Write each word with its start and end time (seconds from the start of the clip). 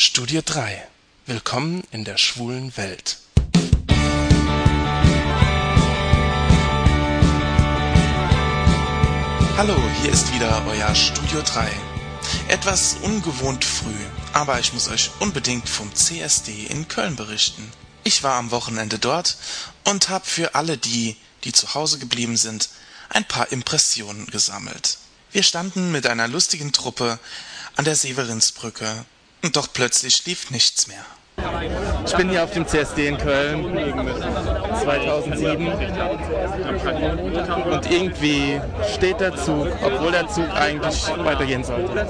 Studie 0.00 0.42
3 0.44 0.86
Willkommen 1.26 1.82
in 1.90 2.04
der 2.04 2.18
schwulen 2.18 2.76
Welt. 2.76 3.18
Hallo, 9.56 9.74
hier 10.00 10.12
ist 10.12 10.32
wieder 10.32 10.64
euer 10.68 10.94
Studio 10.94 11.42
3. 11.42 11.68
Etwas 12.46 12.98
ungewohnt 13.02 13.64
früh, 13.64 13.90
aber 14.34 14.60
ich 14.60 14.72
muss 14.72 14.86
euch 14.86 15.10
unbedingt 15.18 15.68
vom 15.68 15.92
CSD 15.92 16.66
in 16.66 16.86
Köln 16.86 17.16
berichten. 17.16 17.68
Ich 18.04 18.22
war 18.22 18.34
am 18.34 18.52
Wochenende 18.52 19.00
dort 19.00 19.36
und 19.82 20.10
habe 20.10 20.24
für 20.24 20.54
alle 20.54 20.78
die, 20.78 21.16
die 21.42 21.52
zu 21.52 21.74
Hause 21.74 21.98
geblieben 21.98 22.36
sind, 22.36 22.68
ein 23.08 23.24
paar 23.24 23.50
Impressionen 23.50 24.26
gesammelt. 24.26 24.98
Wir 25.32 25.42
standen 25.42 25.90
mit 25.90 26.06
einer 26.06 26.28
lustigen 26.28 26.70
Truppe 26.70 27.18
an 27.74 27.84
der 27.84 27.96
Severinsbrücke 27.96 29.04
doch 29.52 29.68
plötzlich 29.72 30.24
lief 30.26 30.50
nichts 30.50 30.86
mehr. 30.88 31.04
Ich 32.04 32.14
bin 32.16 32.30
hier 32.30 32.42
auf 32.42 32.50
dem 32.52 32.66
CSD 32.66 33.06
in 33.06 33.16
Köln 33.16 33.64
2007 34.82 35.68
und 37.70 37.90
irgendwie 37.90 38.60
steht 38.92 39.20
der 39.20 39.36
Zug, 39.36 39.68
obwohl 39.84 40.10
der 40.10 40.26
Zug 40.28 40.48
eigentlich 40.50 41.06
weitergehen 41.18 41.62
sollte. 41.62 42.08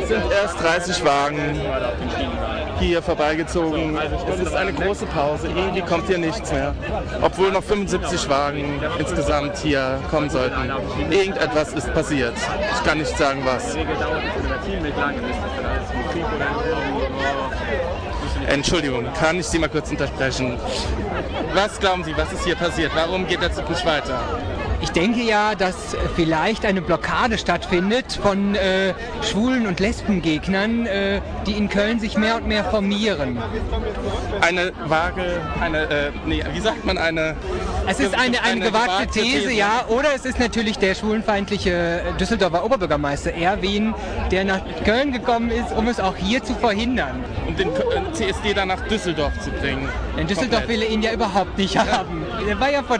Es 0.00 0.08
sind 0.08 0.32
erst 0.32 0.60
30 0.60 1.04
Wagen 1.04 1.60
hier 2.78 3.02
vorbeigezogen. 3.02 3.98
Es 4.32 4.40
ist 4.40 4.54
eine 4.54 4.72
große 4.72 5.06
Pause. 5.06 5.48
Irgendwie 5.48 5.82
kommt 5.82 6.06
hier 6.06 6.18
nichts 6.18 6.52
mehr. 6.52 6.74
Obwohl 7.22 7.50
noch 7.52 7.62
75 7.62 8.28
Wagen 8.28 8.80
insgesamt 8.98 9.56
hier 9.58 10.00
kommen 10.10 10.30
sollten. 10.30 10.70
Irgendetwas 11.10 11.72
ist 11.72 11.92
passiert. 11.92 12.34
Ich 12.74 12.84
kann 12.84 12.98
nicht 12.98 13.16
sagen 13.16 13.42
was. 13.44 13.76
Entschuldigung, 18.46 19.04
kann 19.14 19.38
ich 19.38 19.46
Sie 19.46 19.58
mal 19.58 19.68
kurz 19.68 19.90
unterbrechen? 19.90 20.56
Was 21.54 21.78
glauben 21.78 22.04
Sie, 22.04 22.16
was 22.16 22.32
ist 22.32 22.44
hier 22.44 22.56
passiert? 22.56 22.92
Warum 22.94 23.26
geht 23.26 23.42
der 23.42 23.52
Zug 23.52 23.68
nicht 23.68 23.84
weiter? 23.84 24.20
Ich 24.80 24.90
denke 24.90 25.22
ja, 25.22 25.54
dass 25.54 25.96
vielleicht 26.14 26.64
eine 26.64 26.80
Blockade 26.80 27.36
stattfindet 27.36 28.18
von 28.22 28.54
äh, 28.54 28.94
Schwulen- 29.22 29.66
und 29.66 29.80
Lesbengegnern, 29.80 30.86
äh, 30.86 31.20
die 31.46 31.52
in 31.52 31.68
Köln 31.68 31.98
sich 31.98 32.16
mehr 32.16 32.36
und 32.36 32.46
mehr 32.46 32.64
formieren. 32.64 33.38
Eine 34.40 34.72
vage, 34.84 35.40
eine, 35.60 35.82
äh, 35.82 36.12
nee, 36.26 36.44
wie 36.52 36.60
sagt 36.60 36.84
man, 36.84 36.96
eine... 36.96 37.36
Es 37.88 37.98
ist 37.98 38.14
eine, 38.14 38.42
eine, 38.42 38.60
gewagte 38.66 39.20
These, 39.20 39.50
ja, 39.50 39.84
oder 39.88 40.10
es 40.14 40.24
ist 40.24 40.38
natürlich 40.38 40.78
der 40.78 40.94
schwulenfeindliche 40.94 42.02
Düsseldorfer 42.20 42.64
Oberbürgermeister 42.64 43.32
Erwin, 43.32 43.94
der 44.30 44.44
nach 44.44 44.60
Köln 44.84 45.12
gekommen 45.12 45.50
ist, 45.50 45.72
um 45.72 45.88
es 45.88 45.98
auch 45.98 46.14
hier 46.14 46.42
zu 46.44 46.54
verhindern. 46.54 47.24
Um 47.46 47.56
den 47.56 47.68
äh, 47.68 48.12
CSD 48.12 48.54
dann 48.54 48.68
nach 48.68 48.86
Düsseldorf 48.88 49.32
zu 49.40 49.50
bringen. 49.50 49.88
Denn 50.16 50.26
Düsseldorf 50.26 50.60
Komplett. 50.60 50.80
will 50.80 50.86
er 50.86 50.90
ihn 50.90 51.02
ja 51.02 51.12
überhaupt 51.12 51.56
nicht 51.58 51.76
haben. 51.78 52.24
Er 52.46 52.60
war 52.60 52.70
ja 52.70 52.82
vor 52.82 52.98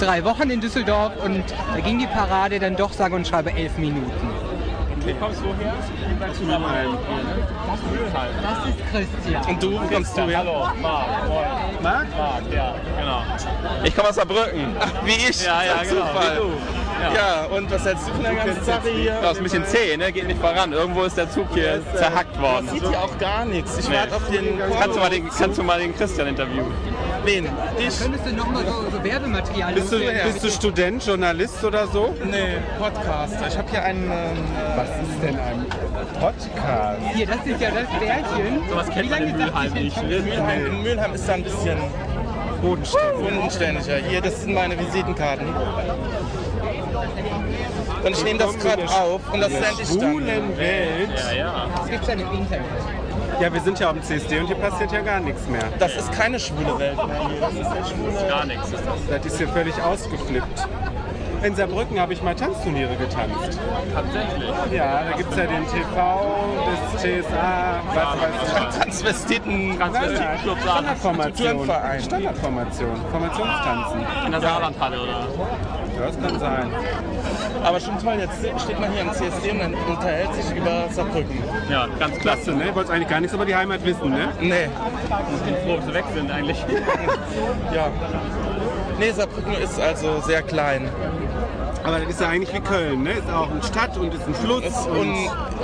drei 0.00 0.24
Wochen 0.24 0.50
in 0.50 0.60
Düsseldorf 0.60 1.12
und 1.24 1.44
da 1.74 1.80
ging 1.80 1.98
die 1.98 2.06
Parade 2.06 2.58
dann 2.58 2.76
doch 2.76 2.92
sage 2.92 3.14
und 3.14 3.26
schreibe 3.28 3.52
elf 3.52 3.76
Minuten. 3.78 4.10
Du 5.06 5.14
kommst 5.14 5.40
woher? 5.42 5.74
Mülheim. 6.44 6.96
Das 8.42 8.68
ist 8.68 8.78
Christian. 9.22 9.44
Und 9.46 9.62
du, 9.62 9.72
wo 9.72 9.86
kommst 9.86 10.16
du 10.16 10.22
her? 10.22 10.38
Hallo, 10.38 10.68
Marc. 10.80 11.82
Marc? 11.82 12.06
Marc, 12.16 12.42
ja, 12.54 12.74
genau. 12.98 13.22
Ich 13.82 13.96
komme 13.96 14.08
aus 14.10 14.14
Saarbrücken. 14.16 14.76
Ach, 14.78 14.88
wie 15.04 15.12
ich? 15.12 15.44
Ja, 15.44 15.62
ja, 15.64 15.82
genau, 15.82 16.02
Zufall. 16.06 16.32
wie 16.36 16.40
du. 16.40 17.14
Ja. 17.16 17.44
und 17.56 17.70
was 17.70 17.84
hältst 17.86 18.08
du 18.08 18.12
von 18.12 18.22
der 18.22 18.34
ganzen 18.34 18.62
Sache 18.64 18.88
hier? 18.90 19.18
Ja, 19.22 19.30
ist 19.30 19.38
ein 19.38 19.42
bisschen 19.42 19.64
zäh, 19.64 19.96
ne? 19.96 20.12
Geht 20.12 20.26
nicht 20.26 20.40
voran. 20.40 20.72
Irgendwo 20.72 21.04
ist 21.04 21.16
der 21.16 21.30
Zug 21.30 21.46
hier 21.54 21.80
zerhackt 21.94 22.38
worden. 22.40 22.66
Man 22.66 22.74
sieht 22.74 22.86
hier 22.86 22.98
auch 23.00 23.18
gar 23.18 23.44
nichts. 23.46 23.78
Ich 23.78 23.88
Nee. 23.88 23.96
warte 23.96 24.16
auf 24.16 24.28
den... 24.30 24.58
Kannst 24.78 24.96
du 24.96 25.00
mal 25.00 25.10
den, 25.10 25.28
kannst 25.30 25.58
du 25.58 25.62
mal 25.62 25.78
den 25.80 25.96
Christian 25.96 26.26
interviewen? 26.28 26.66
Wen? 27.24 27.48
Dich? 27.78 27.98
Könntest 28.00 28.26
du 28.26 28.32
nochmal 28.32 28.64
so, 28.64 28.90
so 28.90 29.04
Werbematerial 29.04 29.74
Bist 29.74 29.92
du, 29.92 29.98
bist 29.98 30.44
du 30.44 30.50
Student, 30.50 31.04
Journalist 31.04 31.62
oder 31.64 31.86
so? 31.86 32.14
Nee, 32.24 32.58
Podcaster. 32.78 33.48
Ich 33.48 33.58
habe 33.58 33.70
hier 33.70 33.82
einen... 33.82 34.04
Ähm, 34.04 34.38
Was 34.76 34.88
ist 34.88 35.22
denn 35.22 35.38
ein 35.38 35.66
Podcast? 36.18 37.00
Hier, 37.14 37.26
das 37.26 37.46
ist 37.46 37.60
ja 37.60 37.70
das 37.70 37.88
Bärchen. 37.98 38.68
Sowas 38.68 38.88
kennt 38.88 39.10
man 39.10 39.22
in 39.22 39.36
Mülheim 39.36 39.72
nicht. 39.72 40.02
Mülheim, 40.02 40.66
in 40.66 40.82
Mülheim 40.82 41.14
ist 41.14 41.28
da 41.28 41.34
ein 41.34 41.42
bisschen 41.42 41.78
bodenständiger. 42.62 43.96
Hier, 43.96 44.20
das 44.20 44.42
sind 44.42 44.54
meine 44.54 44.78
Visitenkarten. 44.78 45.46
Und 48.04 48.12
ich 48.12 48.24
nehme 48.24 48.38
das 48.38 48.58
gerade 48.58 48.88
auf 48.88 49.20
und 49.32 49.40
das 49.40 49.50
sende 49.50 49.82
ich 49.82 49.98
dann. 49.98 50.56
Welt. 50.56 51.10
Ja, 51.16 51.32
ja. 51.32 51.66
Das 51.76 51.90
gibt 51.90 52.02
es 52.02 52.08
dann 52.08 52.20
im 52.20 52.32
Internet. 52.32 52.64
Ja, 53.38 53.52
wir 53.52 53.60
sind 53.60 53.78
ja 53.78 53.88
auf 53.88 53.94
dem 53.94 54.02
CSD 54.02 54.40
und 54.40 54.46
hier 54.46 54.56
passiert 54.56 54.92
ja 54.92 55.00
gar 55.00 55.20
nichts 55.20 55.46
mehr. 55.46 55.62
Das 55.78 55.94
ist 55.96 56.12
keine 56.12 56.40
schwule 56.40 56.78
Welt 56.78 56.96
mehr 56.96 57.28
hier. 57.28 57.40
Das 57.40 57.52
ist 57.52 57.66
eine 57.66 57.86
schwule... 57.86 58.28
Gar 58.28 58.46
nichts 58.46 58.68
ist 58.72 58.84
das. 58.86 59.06
Das 59.08 59.26
ist 59.26 59.38
hier 59.38 59.48
völlig 59.48 59.80
ausgeflippt. 59.82 60.68
In 61.42 61.56
Saarbrücken 61.56 61.98
habe 61.98 62.12
ich 62.12 62.22
mal 62.22 62.34
Tanzturniere 62.34 62.94
getanzt. 62.96 63.58
Tatsächlich. 63.94 64.50
Ja, 64.72 65.04
da 65.04 65.16
gibt 65.16 65.30
es 65.30 65.38
ja 65.38 65.46
den 65.46 65.66
TV, 65.66 66.56
das 66.66 67.02
TSA, 67.02 67.80
was 67.94 68.20
weiß 68.20 68.34
ich. 68.42 68.78
Transvestiten... 68.78 69.78
Transvestitenclub. 69.78 70.58
Standardformation. 70.60 71.64
Standardformation. 72.00 72.96
Formationstanzen. 73.10 74.06
In 74.26 74.32
der 74.32 74.40
Saarlandhalle, 74.42 75.00
oder? 75.00 75.28
Das 76.00 76.18
kann 76.20 76.38
sein. 76.38 76.70
Aber 77.62 77.78
schon 77.78 77.98
toll, 77.98 78.14
jetzt 78.18 78.62
steht 78.62 78.80
man 78.80 78.90
hier 78.90 79.02
am 79.02 79.12
CSD 79.12 79.50
und 79.50 79.58
dann 79.58 79.74
unterhält 79.74 80.34
sich 80.34 80.56
über 80.56 80.88
Saarbrücken. 80.90 81.42
Ja, 81.70 81.86
ganz 81.98 82.18
Klasse, 82.18 82.52
ne? 82.52 82.74
Wolltest 82.74 82.92
eigentlich 82.92 83.08
gar 83.08 83.20
nichts 83.20 83.34
über 83.34 83.44
die 83.44 83.54
Heimat 83.54 83.84
wissen, 83.84 84.10
ne? 84.10 84.28
Nee, 84.40 84.68
Ich 85.34 85.42
bin 85.42 85.54
froh, 85.64 85.76
dass 85.76 85.86
sie 85.86 85.94
weg 85.94 86.04
sind 86.14 86.30
eigentlich. 86.30 86.58
ja. 87.74 87.90
Nee, 89.00 89.12
Saarbrücken 89.12 89.54
ist 89.54 89.80
also 89.80 90.20
sehr 90.20 90.42
klein. 90.42 90.88
Aber 91.82 91.98
das 92.00 92.10
ist 92.10 92.20
ja 92.20 92.28
eigentlich 92.28 92.54
wie 92.54 92.60
Köln, 92.60 93.02
ne? 93.04 93.12
Ist 93.12 93.30
auch 93.30 93.50
eine 93.50 93.62
Stadt 93.62 93.96
und 93.96 94.12
ist 94.12 94.26
ein 94.28 94.34
Fluss. 94.34 94.62
Ist 94.62 94.86
und 94.86 95.16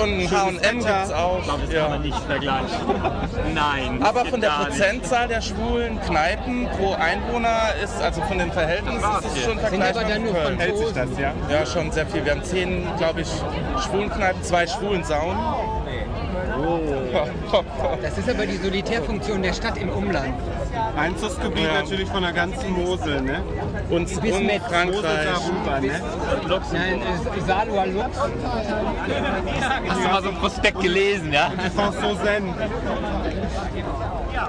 und 0.03 0.31
H&M 0.31 0.57
Wetter. 0.57 0.73
gibt's 0.73 1.13
auch. 1.13 1.39
Ich 1.41 1.45
glaube, 1.45 1.61
das 1.61 1.69
kann 1.71 1.77
Ja. 1.83 1.89
man 1.91 2.01
nicht 2.01 2.19
vergleichen. 2.19 2.67
Nein. 3.55 4.03
Aber 4.03 4.25
von 4.25 4.41
der 4.41 4.49
gar 4.51 4.59
nicht. 4.69 4.79
Prozentzahl 4.79 5.29
der 5.29 5.43
schwulen 5.43 6.01
Kneipen 6.01 6.67
pro 6.79 6.95
Einwohner 6.95 7.75
ist, 7.85 8.01
also 8.03 8.23
von 8.23 8.39
den 8.39 8.51
Verhältnissen 8.51 8.97
ist 8.99 9.37
es 9.37 9.43
schon 9.45 9.59
Sind 9.59 9.67
aber 9.67 9.69
vergleichbar 9.69 10.19
mit 10.19 10.33
Köln. 10.35 10.59
Hält 10.59 10.79
sich 10.79 10.93
das, 10.95 11.09
ja? 11.19 11.33
Ja, 11.51 11.67
schon 11.67 11.93
sehr 11.93 12.07
viel. 12.07 12.25
Wir 12.25 12.33
haben 12.33 12.43
zehn, 12.45 12.87
glaube 12.97 13.21
ich, 13.21 13.29
schwulen 13.85 14.09
Kneipen, 14.11 14.43
zwei 14.43 14.67
schwulen 14.67 15.05
Saunen. 15.05 15.37
Das 18.03 18.19
ist 18.19 18.29
aber 18.29 18.47
die 18.47 18.57
Solitärfunktion 18.57 19.43
der 19.43 19.53
Stadt 19.53 19.77
im 19.79 19.91
Umland. 19.91 20.35
Einzugsgebiet 20.97 21.65
Ja. 21.65 21.75
natürlich 21.83 22.09
von 22.09 22.23
der 22.23 22.33
ganzen 22.33 22.71
Mosel, 22.73 23.21
ne? 23.23 23.43
Und, 23.91 24.07
Bis 24.09 24.17
und. 24.19 24.45
Mosel 24.45 24.61
Frankreich. 24.61 25.27
darüber, 25.27 25.81
ne? 25.81 26.01
Nein, 26.73 27.03
Salua 27.47 27.85
Lux. 27.85 28.19
Hast 29.89 30.05
du 30.05 30.09
mal 30.09 30.23
so 30.23 30.29
ein 30.31 30.37
Prospekt 30.37 30.81
gelesen, 30.81 31.33
ja? 31.33 31.51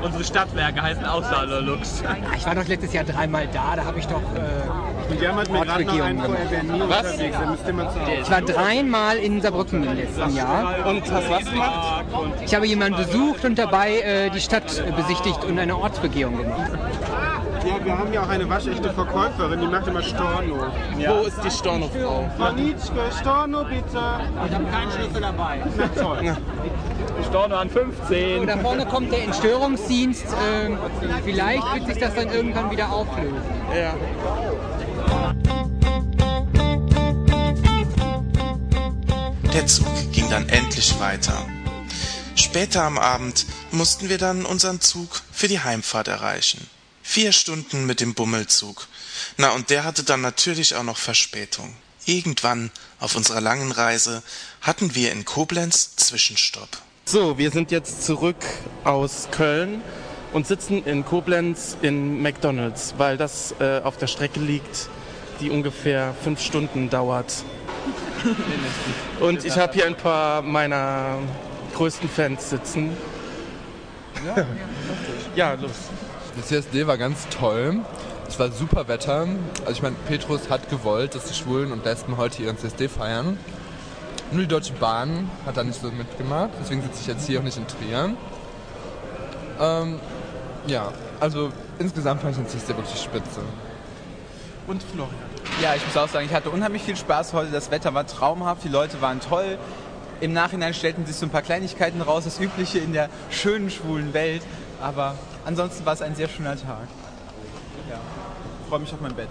Unsere 0.01 0.23
Stadtwerke 0.23 0.81
heißen 0.81 1.05
auch 1.05 1.23
Saarlux. 1.23 2.03
Ich 2.37 2.45
war 2.45 2.55
doch 2.55 2.67
letztes 2.67 2.93
Jahr 2.93 3.03
dreimal 3.03 3.47
da, 3.47 3.75
da 3.75 3.85
habe 3.85 3.99
ich 3.99 4.07
doch. 4.07 4.21
Äh, 4.21 4.86
Und 5.09 5.21
die 5.21 5.27
haben 5.27 5.37
halt 5.37 5.51
mir 5.51 5.61
gerade 5.61 5.85
noch 5.85 6.01
einen 6.01 6.21
wäre 6.21 6.63
nie 6.63 6.81
Was? 6.87 7.11
unterwegs. 7.11 7.37
Da 7.39 7.45
müsste 7.49 7.73
man 7.73 7.89
zu 7.89 8.01
Hause. 8.01 8.11
ich 8.21 8.31
war 8.31 8.41
dreimal 8.41 9.17
in 9.17 9.41
Saarbrücken 9.41 9.83
im 9.83 9.95
letzten 9.95 10.35
Jahr. 10.35 10.85
Und 10.85 11.11
hast 11.11 11.29
was 11.29 11.45
gemacht? 11.45 12.05
Ich 12.45 12.55
habe 12.55 12.67
jemanden 12.67 12.97
besucht 12.97 13.45
und 13.45 13.57
dabei 13.57 13.99
äh, 13.99 14.29
die 14.29 14.41
Stadt 14.41 14.79
äh, 14.79 14.91
besichtigt 14.91 15.43
und 15.45 15.59
eine 15.59 15.77
Ortsbegehung 15.77 16.37
gemacht. 16.37 16.71
Ja, 17.67 17.83
wir 17.83 17.97
haben 17.97 18.13
ja 18.13 18.23
auch 18.23 18.29
eine 18.29 18.49
waschechte 18.49 18.89
Verkäuferin, 18.91 19.59
die 19.59 19.67
macht 19.67 19.87
immer 19.87 20.01
Storno. 20.01 20.67
Wo 20.95 21.27
ist 21.27 21.43
die 21.43 21.51
Stornofrau? 21.51 22.29
Manitschke, 22.37 23.01
Storno 23.19 23.63
bitte. 23.65 23.99
Ich 24.47 24.53
habe 24.53 24.65
keinen 24.65 24.91
Schlüssel 24.91 25.21
dabei. 25.21 25.59
Na 25.77 26.01
toll. 26.01 26.37
Storno 27.27 27.55
an 27.55 27.69
15. 27.69 28.47
Da 28.47 28.57
vorne 28.57 28.85
kommt 28.85 29.11
der 29.11 29.23
Entstörungsdienst. 29.23 30.27
ähm, 30.65 30.77
vielleicht 31.25 31.73
wird 31.73 31.87
sich 31.87 31.97
das 31.97 32.15
dann 32.15 32.29
irgendwann 32.29 32.71
wieder 32.71 32.89
auflösen. 32.89 33.41
Ja. 33.75 33.93
Der 39.57 39.65
Zug 39.65 40.11
ging 40.11 40.29
dann 40.29 40.47
endlich 40.49 40.99
weiter. 40.99 41.43
Später 42.35 42.83
am 42.83 42.99
Abend 42.99 43.47
mussten 43.71 44.07
wir 44.07 44.19
dann 44.19 44.45
unseren 44.45 44.81
Zug 44.81 45.23
für 45.31 45.47
die 45.47 45.61
Heimfahrt 45.61 46.07
erreichen. 46.07 46.69
Vier 47.01 47.31
Stunden 47.31 47.87
mit 47.87 47.99
dem 47.99 48.13
Bummelzug. 48.13 48.87
Na, 49.35 49.49
und 49.53 49.71
der 49.71 49.83
hatte 49.83 50.03
dann 50.03 50.21
natürlich 50.21 50.75
auch 50.75 50.83
noch 50.83 50.97
Verspätung. 50.97 51.73
Irgendwann 52.05 52.69
auf 52.99 53.15
unserer 53.15 53.41
langen 53.41 53.71
Reise 53.71 54.21
hatten 54.61 54.93
wir 54.93 55.11
in 55.11 55.25
Koblenz 55.25 55.95
Zwischenstopp. 55.95 56.69
So, 57.05 57.39
wir 57.39 57.49
sind 57.49 57.71
jetzt 57.71 58.05
zurück 58.05 58.45
aus 58.83 59.27
Köln 59.31 59.81
und 60.33 60.45
sitzen 60.45 60.85
in 60.85 61.03
Koblenz 61.03 61.77
in 61.81 62.21
McDonald's, 62.21 62.93
weil 62.99 63.17
das 63.17 63.55
äh, 63.59 63.81
auf 63.83 63.97
der 63.97 64.05
Strecke 64.05 64.39
liegt, 64.39 64.87
die 65.41 65.49
ungefähr 65.49 66.13
fünf 66.23 66.41
Stunden 66.41 66.91
dauert. 66.91 67.43
Und 69.19 69.45
ich 69.45 69.57
habe 69.57 69.73
hier 69.73 69.85
ein 69.85 69.95
paar 69.95 70.41
meiner 70.41 71.19
größten 71.75 72.09
Fans 72.09 72.49
sitzen. 72.49 72.91
Ja, 74.25 74.45
ja 75.35 75.53
los. 75.53 75.71
Der 76.35 76.43
CSD 76.43 76.87
war 76.87 76.97
ganz 76.97 77.27
toll. 77.29 77.79
Es 78.27 78.37
war 78.39 78.51
super 78.51 78.87
Wetter. 78.87 79.27
Also 79.61 79.71
ich 79.71 79.81
meine, 79.81 79.95
Petrus 80.07 80.49
hat 80.49 80.69
gewollt, 80.69 81.15
dass 81.15 81.25
die 81.25 81.33
Schwulen 81.33 81.71
und 81.71 81.85
Lesben 81.85 82.17
heute 82.17 82.43
ihren 82.43 82.57
CSD 82.57 82.89
feiern. 82.89 83.37
Nur 84.31 84.41
die 84.41 84.47
Deutsche 84.47 84.73
Bahn 84.73 85.29
hat 85.45 85.55
da 85.55 85.63
nicht 85.63 85.79
so 85.81 85.89
mitgemacht. 85.89 86.49
Deswegen 86.59 86.81
sitze 86.81 87.01
ich 87.01 87.07
jetzt 87.07 87.25
hier 87.27 87.39
auch 87.39 87.43
nicht 87.43 87.57
in 87.57 87.65
Trier. 87.67 88.13
Ähm, 89.59 89.99
ja, 90.67 90.91
also 91.19 91.51
insgesamt 91.79 92.21
fand 92.21 92.35
ich 92.35 92.43
den 92.43 92.49
CSD 92.49 92.75
wirklich 92.75 93.01
spitze. 93.01 93.41
Und 94.67 94.83
Florian. 94.83 95.26
Ja, 95.61 95.73
ich 95.75 95.85
muss 95.85 95.97
auch 95.97 96.07
sagen, 96.07 96.25
ich 96.25 96.33
hatte 96.33 96.49
unheimlich 96.49 96.83
viel 96.83 96.95
Spaß 96.95 97.33
heute. 97.33 97.51
Das 97.51 97.71
Wetter 97.71 97.93
war 97.93 98.05
traumhaft, 98.05 98.63
die 98.63 98.69
Leute 98.69 99.01
waren 99.01 99.19
toll. 99.19 99.57
Im 100.19 100.33
Nachhinein 100.33 100.73
stellten 100.73 101.05
sich 101.05 101.15
so 101.15 101.25
ein 101.25 101.29
paar 101.29 101.41
Kleinigkeiten 101.41 102.01
raus, 102.01 102.23
das 102.25 102.39
Übliche 102.39 102.79
in 102.79 102.93
der 102.93 103.09
schönen 103.29 103.69
schwulen 103.69 104.13
Welt. 104.13 104.43
Aber 104.81 105.15
ansonsten 105.45 105.85
war 105.85 105.93
es 105.93 106.01
ein 106.01 106.15
sehr 106.15 106.29
schöner 106.29 106.55
Tag. 106.55 106.87
Ja, 107.89 107.99
freue 108.69 108.79
mich 108.79 108.93
auf 108.93 109.01
mein 109.01 109.15
Bett. 109.15 109.29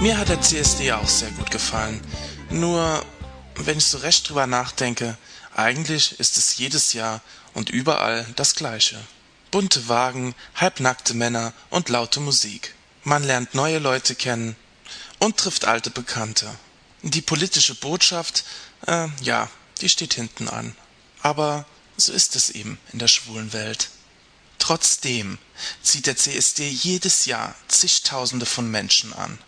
Mir 0.00 0.18
hat 0.18 0.28
der 0.28 0.40
CSD 0.40 0.92
auch 0.92 1.08
sehr 1.08 1.30
gut 1.30 1.50
gefallen. 1.50 2.00
Nur, 2.50 3.02
wenn 3.56 3.78
ich 3.78 3.86
so 3.86 3.98
recht 3.98 4.28
drüber 4.28 4.46
nachdenke, 4.46 5.16
eigentlich 5.54 6.18
ist 6.20 6.36
es 6.36 6.56
jedes 6.56 6.92
Jahr 6.92 7.20
und 7.54 7.70
überall 7.70 8.26
das 8.36 8.54
Gleiche. 8.54 9.00
Bunte 9.50 9.88
Wagen, 9.88 10.34
halbnackte 10.54 11.14
Männer 11.14 11.52
und 11.70 11.88
laute 11.88 12.20
Musik. 12.20 12.74
Man 13.02 13.22
lernt 13.22 13.54
neue 13.54 13.78
Leute 13.78 14.14
kennen 14.14 14.56
und 15.18 15.36
trifft 15.36 15.64
alte 15.64 15.90
Bekannte. 15.90 16.50
Die 17.02 17.22
politische 17.22 17.74
Botschaft, 17.74 18.44
äh, 18.86 19.08
ja, 19.22 19.48
die 19.80 19.88
steht 19.88 20.14
hinten 20.14 20.48
an. 20.48 20.74
Aber 21.22 21.66
so 21.96 22.12
ist 22.12 22.34
es 22.34 22.50
eben 22.50 22.78
in 22.92 22.98
der 22.98 23.08
schwulen 23.08 23.52
Welt. 23.52 23.90
Trotzdem 24.58 25.38
zieht 25.82 26.06
der 26.06 26.16
CSD 26.16 26.68
jedes 26.68 27.26
Jahr 27.26 27.54
zigtausende 27.68 28.46
von 28.46 28.70
Menschen 28.70 29.12
an 29.12 29.38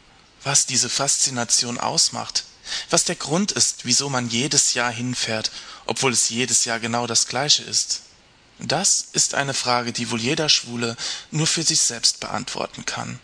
was 0.46 0.64
diese 0.64 0.88
Faszination 0.88 1.78
ausmacht, 1.78 2.44
was 2.90 3.04
der 3.04 3.16
Grund 3.16 3.52
ist, 3.52 3.84
wieso 3.84 4.08
man 4.08 4.28
jedes 4.28 4.74
Jahr 4.74 4.90
hinfährt, 4.92 5.50
obwohl 5.86 6.12
es 6.12 6.28
jedes 6.28 6.64
Jahr 6.64 6.80
genau 6.80 7.06
das 7.06 7.26
gleiche 7.26 7.62
ist. 7.62 8.02
Das 8.58 9.08
ist 9.12 9.34
eine 9.34 9.54
Frage, 9.54 9.92
die 9.92 10.10
wohl 10.10 10.20
jeder 10.20 10.48
Schwule 10.48 10.96
nur 11.30 11.46
für 11.46 11.62
sich 11.62 11.80
selbst 11.80 12.20
beantworten 12.20 12.86
kann. 12.86 13.20